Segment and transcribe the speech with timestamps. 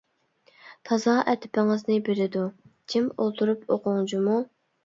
[0.89, 2.47] تازا ئەدىپىڭىزنى بېرىدۇ،
[2.95, 4.43] جىم ئولتۇرۇپ ئوقۇڭ جۇمۇ.